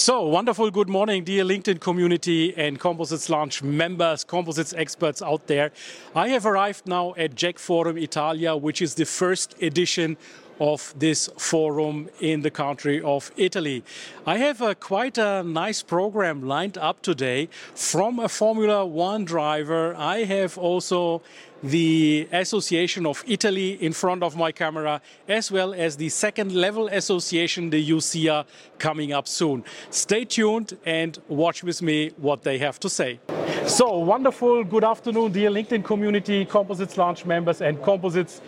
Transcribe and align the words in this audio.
So, 0.00 0.22
wonderful 0.22 0.70
good 0.70 0.88
morning, 0.88 1.24
dear 1.24 1.44
LinkedIn 1.44 1.78
community 1.78 2.56
and 2.56 2.80
Composites 2.80 3.28
Lounge 3.28 3.62
members, 3.62 4.24
Composites 4.24 4.72
experts 4.72 5.20
out 5.20 5.46
there. 5.46 5.72
I 6.16 6.28
have 6.28 6.46
arrived 6.46 6.86
now 6.86 7.12
at 7.18 7.34
JEC 7.34 7.58
Forum 7.58 7.98
Italia, 7.98 8.56
which 8.56 8.80
is 8.80 8.94
the 8.94 9.04
first 9.04 9.60
edition 9.60 10.16
of 10.60 10.94
this 10.96 11.28
forum 11.38 12.08
in 12.20 12.42
the 12.42 12.50
country 12.50 13.00
of 13.00 13.32
Italy. 13.36 13.82
I 14.26 14.36
have 14.36 14.60
a 14.60 14.74
quite 14.74 15.18
a 15.18 15.42
nice 15.42 15.82
program 15.82 16.46
lined 16.46 16.76
up 16.78 17.00
today 17.02 17.48
from 17.74 18.18
a 18.18 18.28
Formula 18.28 18.84
One 18.84 19.24
driver. 19.24 19.94
I 19.96 20.24
have 20.24 20.58
also 20.58 21.22
the 21.62 22.28
Association 22.32 23.06
of 23.06 23.22
Italy 23.26 23.72
in 23.82 23.92
front 23.92 24.22
of 24.22 24.36
my 24.36 24.52
camera, 24.52 25.00
as 25.28 25.50
well 25.50 25.74
as 25.74 25.96
the 25.96 26.08
second 26.08 26.52
level 26.52 26.88
association, 26.88 27.70
the 27.70 27.90
EuCIA, 27.90 28.46
coming 28.78 29.12
up 29.12 29.28
soon. 29.28 29.64
Stay 29.90 30.24
tuned 30.24 30.78
and 30.86 31.18
watch 31.28 31.62
with 31.62 31.82
me 31.82 32.10
what 32.16 32.42
they 32.42 32.58
have 32.58 32.80
to 32.80 32.88
say. 32.88 33.20
So, 33.66 33.98
wonderful. 33.98 34.64
Good 34.64 34.84
afternoon, 34.84 35.32
dear 35.32 35.50
LinkedIn 35.50 35.84
community, 35.84 36.44
Composites 36.44 36.96
Lounge 36.96 37.24
members, 37.24 37.60
and 37.60 37.82
Composites 37.82 38.40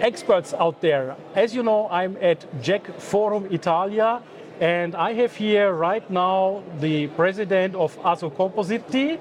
experts 0.00 0.54
out 0.54 0.80
there. 0.80 1.16
As 1.34 1.54
you 1.54 1.62
know, 1.62 1.88
I'm 1.90 2.16
at 2.20 2.40
JEC 2.62 3.00
Forum 3.00 3.48
Italia, 3.50 4.22
and 4.60 4.94
I 4.94 5.12
have 5.14 5.34
here 5.34 5.72
right 5.72 6.08
now 6.10 6.62
the 6.80 7.08
president 7.08 7.74
of 7.74 7.96
Assocompositi, 8.02 9.18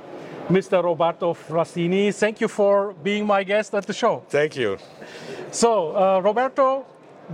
Mr. 0.50 0.84
Roberto 0.84 1.34
Frassine. 1.34 2.14
Thank 2.14 2.42
you 2.42 2.48
for 2.48 2.94
being 3.04 3.26
my 3.26 3.44
guest 3.44 3.74
at 3.74 3.86
the 3.86 3.94
show. 3.94 4.24
Thank 4.30 4.56
you. 4.56 4.78
So, 5.52 5.96
uh, 5.96 6.20
Roberto, 6.20 6.86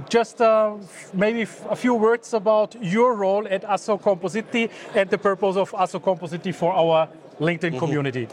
just 0.07 0.41
uh, 0.41 0.75
maybe 1.13 1.41
a 1.69 1.75
few 1.75 1.95
words 1.95 2.33
about 2.33 2.75
your 2.81 3.15
role 3.15 3.47
at 3.47 3.63
Assocompositi 3.63 4.69
and 4.93 5.09
the 5.09 5.17
purpose 5.17 5.55
of 5.57 5.71
Assocompositi 5.71 6.53
for 6.53 6.73
our 6.73 7.09
LinkedIn 7.39 7.71
mm-hmm. 7.71 7.79
community. 7.79 8.27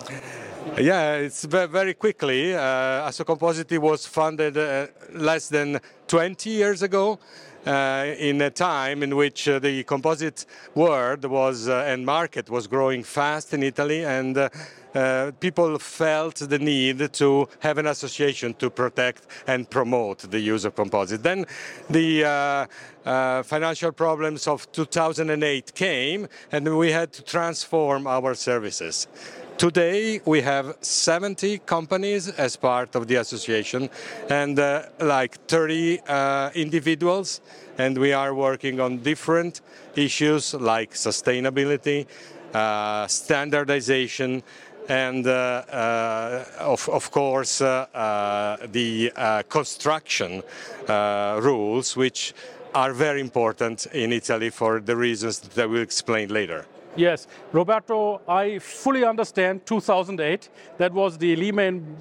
Yeah, 0.74 1.14
it's 1.14 1.44
very 1.44 1.94
quickly. 1.94 2.54
Uh, 2.54 3.08
Assocompositi 3.08 3.78
was 3.78 4.04
founded 4.04 4.58
uh, 4.58 4.88
less 5.14 5.48
than 5.48 5.80
20 6.06 6.50
years 6.50 6.82
ago. 6.82 7.18
Uh, 7.66 8.14
in 8.18 8.40
a 8.42 8.50
time 8.50 9.02
in 9.02 9.16
which 9.16 9.48
uh, 9.48 9.58
the 9.58 9.82
composite 9.82 10.46
world 10.76 11.24
was 11.24 11.68
uh, 11.68 11.82
and 11.88 12.06
market 12.06 12.48
was 12.48 12.68
growing 12.68 13.02
fast 13.02 13.52
in 13.54 13.60
Italy, 13.64 14.04
and 14.04 14.38
uh, 14.38 14.48
uh, 14.94 15.32
people 15.40 15.76
felt 15.80 16.36
the 16.36 16.60
need 16.60 17.12
to 17.12 17.48
have 17.58 17.78
an 17.78 17.88
association 17.88 18.54
to 18.54 18.70
protect 18.70 19.26
and 19.48 19.68
promote 19.68 20.30
the 20.30 20.38
use 20.38 20.64
of 20.64 20.76
composite. 20.76 21.24
Then 21.24 21.44
the 21.90 22.68
uh, 23.04 23.42
financial 23.42 23.90
problems 23.90 24.46
of 24.46 24.70
2008 24.70 25.74
came, 25.74 26.28
and 26.52 26.78
we 26.78 26.92
had 26.92 27.10
to 27.14 27.24
transform 27.24 28.06
our 28.06 28.34
services. 28.34 29.08
Today 29.58 30.20
we 30.26 30.42
have 30.42 30.76
70 30.82 31.60
companies 31.60 32.28
as 32.28 32.56
part 32.56 32.94
of 32.94 33.08
the 33.08 33.14
association 33.14 33.88
and 34.28 34.58
uh, 34.58 34.82
like 35.00 35.38
30 35.48 36.00
uh, 36.00 36.50
individuals 36.54 37.40
and 37.78 37.96
we 37.96 38.12
are 38.12 38.34
working 38.34 38.80
on 38.80 38.98
different 38.98 39.62
issues 39.94 40.52
like 40.52 40.92
sustainability, 40.92 42.06
uh, 42.52 43.06
standardization, 43.06 44.42
and 44.90 45.26
uh, 45.26 45.30
uh, 45.30 46.44
of, 46.58 46.86
of, 46.90 47.10
course 47.10 47.62
uh, 47.62 48.58
the 48.72 49.10
construction 49.48 50.42
rules 50.86 51.96
which 51.96 52.34
are 52.74 52.92
very 52.92 53.22
important 53.22 53.86
in 53.86 54.12
Italy 54.12 54.50
for 54.50 54.80
the 54.80 54.94
reasons 54.94 55.38
that 55.38 55.62
I 55.62 55.64
will 55.64 55.80
explain 55.80 56.28
later. 56.28 56.66
Yes, 56.96 57.26
Roberto, 57.52 58.20
I 58.26 58.58
fully 58.58 59.04
understand 59.04 59.66
2008. 59.66 60.48
That 60.78 60.92
was 60.92 61.18
the 61.18 61.36
Lehman 61.36 61.96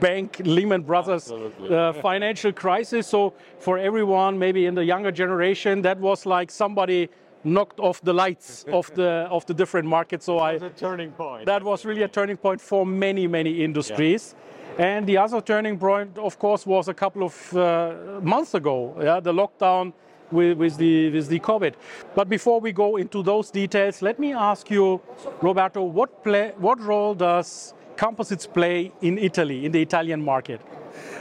Bank, 0.00 0.40
Lehman 0.44 0.82
Brothers 0.82 1.30
uh, 1.30 1.92
financial 2.02 2.52
crisis. 2.52 3.06
So 3.06 3.34
for 3.58 3.78
everyone, 3.78 4.38
maybe 4.38 4.66
in 4.66 4.74
the 4.74 4.84
younger 4.84 5.12
generation, 5.12 5.82
that 5.82 5.98
was 5.98 6.26
like 6.26 6.50
somebody 6.50 7.08
knocked 7.44 7.80
off 7.80 8.00
the 8.02 8.12
lights 8.12 8.64
of 8.72 8.92
the 8.94 9.26
of 9.30 9.46
the 9.46 9.54
different 9.54 9.88
markets. 9.88 10.26
So 10.26 10.38
that 10.38 10.54
was 10.54 10.62
I, 10.62 10.66
a 10.66 10.70
turning 10.70 11.12
point. 11.12 11.46
That 11.46 11.62
was 11.62 11.84
really 11.84 12.02
a 12.02 12.08
turning 12.08 12.36
point 12.36 12.60
for 12.60 12.84
many 12.84 13.26
many 13.26 13.62
industries. 13.64 14.34
Yeah. 14.34 14.42
And 14.78 15.06
the 15.06 15.18
other 15.18 15.42
turning 15.42 15.78
point, 15.78 16.16
of 16.16 16.38
course, 16.38 16.64
was 16.64 16.88
a 16.88 16.94
couple 16.94 17.24
of 17.24 17.56
uh, 17.56 18.20
months 18.22 18.54
ago. 18.54 18.96
Yeah, 18.98 19.20
the 19.20 19.32
lockdown 19.32 19.92
with, 20.32 20.58
with, 20.58 20.76
the, 20.76 21.10
with 21.10 21.28
the 21.28 21.40
COVID. 21.40 21.74
But 22.14 22.28
before 22.28 22.60
we 22.60 22.72
go 22.72 22.96
into 22.96 23.22
those 23.22 23.50
details, 23.50 24.02
let 24.02 24.18
me 24.18 24.32
ask 24.32 24.70
you, 24.70 25.00
Roberto, 25.40 25.82
what, 25.82 26.24
play, 26.24 26.52
what 26.56 26.80
role 26.80 27.14
does 27.14 27.74
composites 27.96 28.46
play 28.46 28.92
in 29.00 29.18
Italy, 29.18 29.64
in 29.66 29.72
the 29.72 29.82
Italian 29.82 30.24
market? 30.24 30.60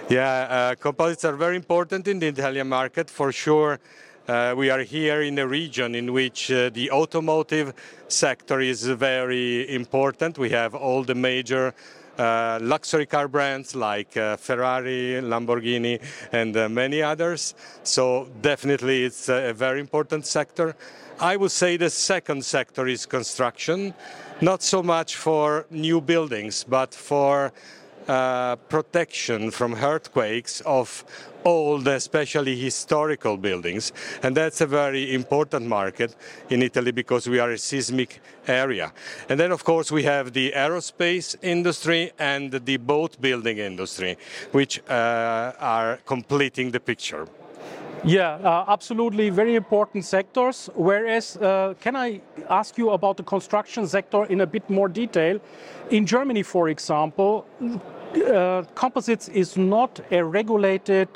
Yeah, 0.10 0.48
uh, 0.50 0.76
composites 0.76 1.26
are 1.26 1.36
very 1.36 1.56
important 1.56 2.08
in 2.08 2.20
the 2.20 2.28
Italian 2.28 2.68
market 2.68 3.10
for 3.10 3.32
sure. 3.32 3.80
Uh, 4.28 4.54
we 4.56 4.70
are 4.70 4.82
here 4.82 5.22
in 5.24 5.40
a 5.40 5.48
region 5.48 5.96
in 5.96 6.14
which 6.14 6.52
uh, 6.52 6.70
the 6.70 6.92
automotive 6.92 7.74
sector 8.08 8.62
is 8.62 8.86
very 8.86 9.74
important. 9.74 10.38
We 10.38 10.50
have 10.50 10.76
all 10.76 11.04
the 11.04 11.16
major 11.16 11.74
uh, 12.22 12.60
luxury 12.62 13.08
car 13.08 13.28
brands 13.28 13.76
like 13.76 14.16
uh, 14.16 14.38
Ferrari, 14.38 15.20
Lamborghini, 15.22 16.00
and 16.32 16.56
uh, 16.56 16.70
many 16.70 17.02
others. 17.02 17.56
So 17.84 18.30
definitely 18.42 19.06
it's 19.06 19.28
a 19.28 19.54
very 19.54 19.80
important 19.80 20.28
sector. 20.28 20.76
I 21.20 21.36
would 21.36 21.52
say 21.52 21.78
the 21.78 21.90
second 21.90 22.46
sector 22.46 22.88
is 22.88 23.06
construction, 23.06 23.94
not 24.40 24.62
so 24.62 24.84
much 24.84 25.16
for 25.16 25.66
new 25.72 26.00
buildings, 26.02 26.64
but 26.64 26.94
for 26.94 27.54
uh, 28.08 28.56
protection 28.56 29.52
from 29.52 29.76
earthquakes 29.76 30.62
of 30.62 31.04
old, 31.44 31.88
especially 31.88 32.56
historical 32.56 33.38
buildings. 33.38 33.92
And 34.24 34.36
that's 34.36 34.62
a 34.62 34.68
very 34.68 35.14
important 35.14 35.68
market 35.68 36.16
in 36.50 36.62
Italy 36.62 36.92
because 36.92 37.28
we 37.28 37.40
are 37.40 37.52
a 37.52 37.58
seismic 37.58 38.22
area. 38.48 38.94
And 39.30 39.40
then, 39.40 39.52
of 39.52 39.64
course, 39.64 39.92
we 39.92 40.04
have 40.04 40.34
the 40.34 40.52
aerospace 40.56 41.36
industry 41.42 42.12
and 42.20 42.52
the 42.52 42.78
boat 42.78 43.20
building 43.22 43.58
industry, 43.58 44.18
which 44.52 44.82
uh, 44.90 45.54
are 45.60 46.00
completing 46.06 46.72
the 46.72 46.80
picture. 46.80 47.28
Yeah, 48.04 48.34
uh, 48.44 48.66
absolutely, 48.68 49.30
very 49.30 49.56
important 49.56 50.06
sectors. 50.06 50.72
Whereas, 50.74 51.38
uh, 51.38 51.76
can 51.80 51.96
I 51.96 52.22
ask 52.50 52.76
you 52.78 52.90
about 52.90 53.18
the 53.18 53.24
construction 53.24 53.86
sector 53.86 54.26
in 54.26 54.42
a 54.42 54.48
bit 54.48 54.68
more 54.70 54.88
detail? 54.88 55.40
In 55.92 56.08
Germany, 56.08 56.42
for 56.42 56.70
example, 56.70 57.46
uh, 58.34 58.64
composites 58.74 59.30
is 59.30 59.56
not 59.56 60.00
a 60.10 60.24
regulated 60.24 61.10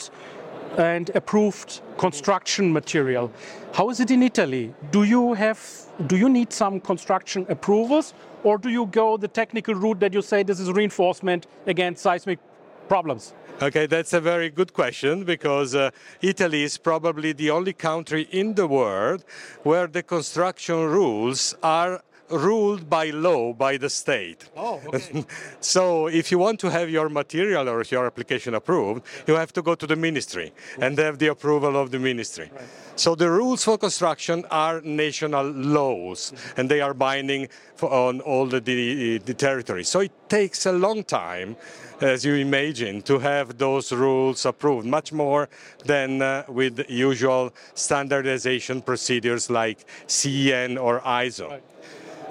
and 0.78 1.10
approved 1.16 1.82
construction 1.98 2.72
material. 2.72 3.32
How 3.74 3.90
is 3.90 4.00
it 4.00 4.12
in 4.12 4.22
Italy? 4.22 4.74
Do 4.92 5.04
you 5.04 5.34
have 5.34 5.60
do 6.08 6.18
you 6.18 6.30
need 6.30 6.52
some 6.52 6.80
construction 6.82 7.46
approvals 7.50 8.14
or 8.44 8.58
do 8.58 8.70
you 8.70 8.86
go 8.88 9.18
the 9.18 9.30
technical 9.30 9.74
route 9.74 10.00
that 10.02 10.14
you 10.14 10.22
say 10.22 10.44
this 10.44 10.60
is 10.60 10.70
reinforcement 10.72 11.48
against 11.66 12.04
seismic 12.04 12.40
problems? 12.88 13.34
Okay, 13.62 13.86
that's 13.86 14.12
a 14.12 14.20
very 14.20 14.50
good 14.50 14.74
question 14.74 15.24
because 15.24 15.76
uh, 15.76 15.90
Italy 16.22 16.64
is 16.64 16.78
probably 16.78 17.32
the 17.32 17.52
only 17.52 17.72
country 17.72 18.28
in 18.32 18.56
the 18.56 18.68
world 18.68 19.24
where 19.64 19.88
the 19.88 20.04
construction 20.04 20.76
rules 20.76 21.56
are 21.64 22.04
ruled 22.30 22.90
by 22.90 23.10
law 23.12 23.54
by 23.54 23.78
the 23.78 23.90
state. 23.90 24.50
Oh, 24.56 24.82
okay. 24.88 25.26
so 25.60 26.08
if 26.08 26.32
you 26.32 26.40
want 26.40 26.60
to 26.62 26.70
have 26.70 26.90
your 26.90 27.10
material 27.10 27.70
or 27.70 27.84
your 27.84 28.06
application 28.06 28.56
approved, 28.56 29.04
you 29.28 29.36
have 29.36 29.54
to 29.54 29.62
go 29.62 29.76
to 29.76 29.88
the 29.88 29.96
ministry 29.96 30.52
and 30.80 30.98
have 30.98 31.20
the 31.20 31.28
approval 31.28 31.78
of 31.78 31.92
the 31.92 32.00
ministry. 32.00 32.50
Right. 32.54 32.64
So 32.96 33.14
the 33.14 33.30
rules 33.30 33.64
for 33.64 33.78
construction 33.78 34.46
are 34.52 34.82
national 34.82 35.52
laws 35.52 36.32
mm-hmm. 36.32 36.60
and 36.60 36.70
they 36.70 36.82
are 36.82 36.94
binding 36.94 37.50
on 37.82 38.22
all 38.22 38.46
the, 38.46 38.62
the, 38.62 39.18
the 39.20 39.34
territories. 39.34 39.90
So 39.90 40.00
it 40.00 40.14
takes 40.30 40.66
a 40.66 40.72
long 40.72 41.04
time 41.04 41.58
as 42.02 42.26
you 42.26 42.36
imagine, 42.36 43.02
to 43.04 43.20
have 43.20 43.58
those 43.58 43.92
rules 43.92 44.46
approved, 44.46 44.86
much 44.86 45.14
more 45.14 45.50
than 45.86 46.22
uh, 46.22 46.44
with 46.48 46.90
usual 46.90 47.54
standardization 47.74 48.82
procedures 48.82 49.50
like 49.50 49.86
CEN 50.08 50.78
or 50.78 51.00
ISO. 51.02 51.50
Right. 51.50 51.64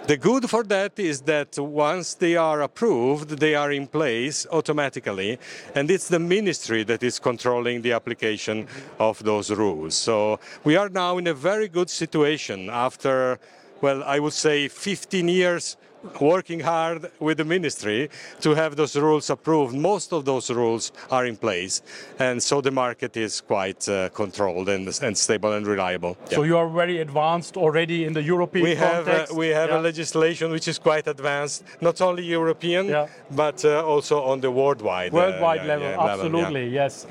The 0.07 0.19
good 0.19 0.51
for 0.51 0.63
that 0.65 0.99
is 0.99 1.23
that 1.23 1.59
once 1.59 2.13
they 2.13 2.37
are 2.37 2.61
approved, 2.61 3.39
they 3.39 3.55
are 3.55 3.73
in 3.73 3.87
place 3.87 4.47
automatically, 4.53 5.39
and 5.75 5.91
it's 5.91 6.09
the 6.09 6.19
ministry 6.19 6.85
that 6.85 7.03
is 7.03 7.19
controlling 7.19 7.81
the 7.81 7.93
application 7.93 8.69
of 8.99 9.25
those 9.25 9.51
rules. 9.51 9.95
So 9.95 10.41
we 10.63 10.77
are 10.77 10.91
now 10.91 11.17
in 11.17 11.27
a 11.27 11.33
very 11.33 11.69
good 11.69 11.89
situation 11.89 12.69
after, 12.69 13.39
well, 13.81 14.05
I 14.05 14.19
would 14.19 14.35
say 14.35 14.69
15 14.69 15.27
years 15.27 15.79
working 16.21 16.61
hard 16.61 17.11
with 17.21 17.39
the 17.39 17.45
ministry 17.45 18.11
to 18.41 18.55
have 18.55 18.77
those 18.77 18.97
rules 18.97 19.31
approved. 19.31 19.75
Most 19.75 20.13
of 20.13 20.25
those 20.25 20.51
rules 20.51 20.93
are 21.11 21.27
in 21.27 21.37
place, 21.37 21.83
and 22.19 22.43
so 22.43 22.61
the 22.61 22.71
market 22.71 23.17
is 23.17 23.41
quite 23.41 23.89
uh, 23.89 24.09
controlled 24.11 24.69
and, 24.69 24.87
and, 25.03 25.17
stable 25.17 25.53
and 25.53 25.67
reliable. 25.67 26.17
So 26.31 26.43
yeah. 26.43 26.49
you 26.49 26.57
are 26.59 26.69
very 26.69 27.01
advanced 27.01 27.57
already 27.57 28.05
in 28.05 28.13
the 28.13 28.23
European 28.23 28.65
we 28.65 28.77
context. 28.77 29.07
Have, 29.07 29.31
uh, 29.31 29.35
we 29.35 29.49
have 29.49 29.71
yeah. 29.71 29.79
a 29.79 29.81
legislation 29.81 30.51
which 30.51 30.69
is 30.69 30.79
quite 30.79 31.07
advanced, 31.07 31.65
not 31.81 32.01
only 32.01 32.25
European, 32.25 32.89
yeah. 32.89 33.07
but 33.31 33.65
uh, 33.65 33.85
also 33.85 34.23
on 34.23 34.41
the 34.41 34.51
worldwide 34.51 35.13
uh, 35.13 35.17
worldwide 35.17 35.67
level. 35.67 35.87
Absolutely, 35.87 36.69
yes. 36.69 37.07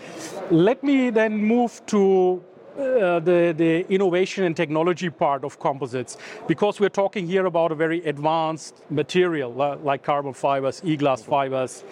Let 0.50 0.84
me 0.84 1.10
then 1.10 1.38
move 1.38 1.81
to 1.88 2.44
uh, 2.77 3.19
the, 3.19 3.53
the 3.55 3.85
innovation 3.93 4.43
and 4.45 4.55
technology 4.55 5.09
part 5.09 5.43
of 5.43 5.59
composites 5.59 6.17
because 6.47 6.79
we're 6.79 6.89
talking 6.89 7.27
here 7.27 7.45
about 7.45 7.71
a 7.71 7.75
very 7.75 8.03
advanced 8.05 8.81
material 8.89 9.51
like 9.83 10.03
carbon 10.03 10.33
fibers, 10.33 10.81
e-glass 10.83 11.21
fibers, 11.21 11.83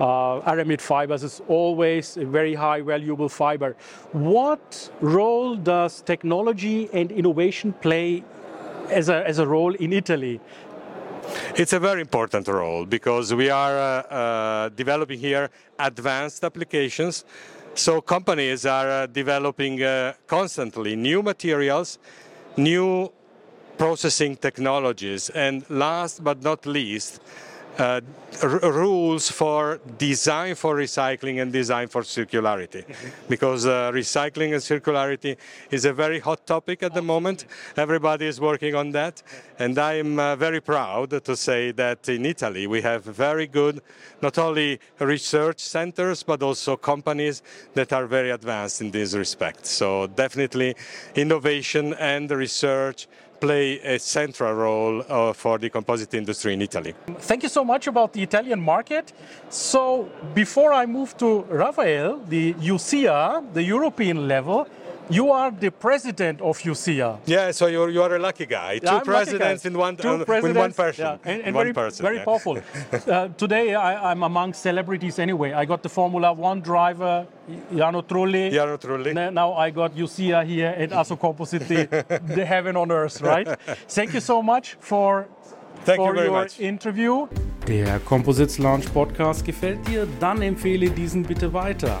uh, 0.00 0.40
aramid 0.40 0.80
fibers 0.80 1.22
is 1.22 1.40
always 1.46 2.16
a 2.16 2.24
very 2.24 2.54
high 2.54 2.80
valuable 2.80 3.28
fiber. 3.28 3.76
What 4.12 4.90
role 5.00 5.56
does 5.56 6.02
technology 6.02 6.88
and 6.92 7.12
innovation 7.12 7.72
play 7.72 8.24
as 8.90 9.08
a, 9.08 9.26
as 9.26 9.38
a 9.38 9.46
role 9.46 9.74
in 9.74 9.92
Italy? 9.92 10.40
It's 11.56 11.72
a 11.72 11.80
very 11.80 12.00
important 12.00 12.48
role 12.48 12.84
because 12.84 13.32
we 13.32 13.48
are 13.48 13.78
uh, 13.78 14.14
uh, 14.14 14.68
developing 14.70 15.18
here 15.18 15.50
advanced 15.78 16.44
applications 16.44 17.24
so 17.74 18.00
companies 18.00 18.66
are 18.66 18.90
uh, 18.90 19.06
developing 19.06 19.82
uh, 19.82 20.14
constantly 20.26 20.96
new 20.96 21.22
materials, 21.22 21.98
new 22.56 23.10
processing 23.76 24.36
technologies, 24.36 25.30
and 25.30 25.68
last 25.68 26.22
but 26.22 26.42
not 26.42 26.66
least, 26.66 27.20
uh, 27.78 28.00
rules 28.42 29.30
for 29.30 29.80
design 29.98 30.54
for 30.54 30.76
recycling 30.76 31.40
and 31.40 31.52
design 31.52 31.88
for 31.88 32.02
circularity. 32.02 32.84
because 33.28 33.66
uh, 33.66 33.90
recycling 33.92 34.52
and 34.52 34.62
circularity 34.62 35.36
is 35.70 35.84
a 35.84 35.92
very 35.92 36.18
hot 36.18 36.46
topic 36.46 36.82
at 36.82 36.94
the 36.94 37.02
moment. 37.02 37.46
Everybody 37.76 38.26
is 38.26 38.40
working 38.40 38.74
on 38.74 38.90
that. 38.92 39.22
And 39.58 39.78
I'm 39.78 40.18
uh, 40.18 40.36
very 40.36 40.60
proud 40.60 41.24
to 41.24 41.36
say 41.36 41.72
that 41.72 42.08
in 42.08 42.26
Italy 42.26 42.66
we 42.66 42.82
have 42.82 43.04
very 43.04 43.46
good, 43.46 43.80
not 44.20 44.38
only 44.38 44.80
research 44.98 45.60
centers, 45.60 46.22
but 46.22 46.42
also 46.42 46.76
companies 46.76 47.42
that 47.74 47.92
are 47.92 48.06
very 48.06 48.30
advanced 48.30 48.80
in 48.80 48.90
this 48.90 49.14
respect. 49.14 49.66
So 49.66 50.06
definitely 50.06 50.74
innovation 51.14 51.94
and 51.94 52.30
research 52.30 53.06
play 53.44 53.78
a 53.94 53.98
central 53.98 54.54
role 54.54 55.04
uh, 55.08 55.32
for 55.32 55.58
the 55.58 55.68
composite 55.68 56.14
industry 56.14 56.54
in 56.54 56.62
Italy. 56.62 56.94
Thank 57.30 57.42
you 57.42 57.50
so 57.50 57.62
much 57.64 57.86
about 57.86 58.12
the 58.14 58.22
Italian 58.22 58.60
market. 58.60 59.12
So 59.50 60.08
before 60.34 60.72
I 60.72 60.86
move 60.86 61.10
to 61.18 61.28
Rafael, 61.64 62.20
the 62.28 62.54
EuCIA, 62.54 63.20
the 63.52 63.62
European 63.62 64.28
level, 64.28 64.66
you 65.10 65.30
are 65.30 65.50
the 65.50 65.70
president 65.70 66.40
of 66.40 66.58
EuCIA. 66.58 67.18
Yeah, 67.26 67.50
so 67.50 67.66
you're, 67.66 67.90
you 67.90 68.02
are 68.02 68.14
a 68.14 68.18
lucky 68.18 68.46
guy. 68.46 68.78
Two 68.78 68.88
I'm 68.88 69.02
presidents 69.02 69.64
in 69.64 69.76
one, 69.76 69.96
Two 69.96 70.08
uh, 70.08 70.24
presidents, 70.24 70.56
in 70.56 70.60
one 70.60 70.72
person. 70.72 71.04
Yeah. 71.04 71.30
And, 71.32 71.42
and 71.42 71.54
very, 71.54 71.72
person, 71.72 72.02
very 72.02 72.16
yeah. 72.16 72.24
powerful. 72.24 72.58
uh, 73.06 73.28
today 73.28 73.74
I, 73.74 74.12
am 74.12 74.22
among 74.22 74.54
celebrities 74.54 75.18
anyway. 75.18 75.52
I 75.52 75.64
got 75.64 75.82
the 75.82 75.88
Formula 75.88 76.32
One 76.32 76.60
driver, 76.60 77.26
Jarno 77.72 78.02
Trulli. 78.02 78.50
Jarno 78.50 78.78
Trulli. 78.78 79.32
Now 79.32 79.54
I 79.54 79.70
got 79.70 79.94
EuCIA 79.94 80.44
here 80.46 80.74
at 80.76 80.90
Assocompositi, 80.90 81.88
the, 81.90 82.20
the 82.34 82.44
heaven 82.44 82.76
on 82.76 82.90
earth, 82.90 83.20
right? 83.20 83.46
Thank 83.88 84.14
you 84.14 84.20
so 84.20 84.42
much 84.42 84.76
for 84.80 85.28
Thank 85.84 85.98
for 85.98 86.14
you 86.16 86.22
your 86.22 86.32
much. 86.32 86.60
interview. 86.60 87.26
Der 87.66 87.98
Composites 88.00 88.58
Lounge 88.58 88.86
Podcast 88.92 89.44
gefällt 89.44 89.86
dir? 89.86 90.06
Dann 90.20 90.42
empfehle 90.42 90.90
diesen 90.90 91.22
bitte 91.22 91.52
weiter. 91.52 92.00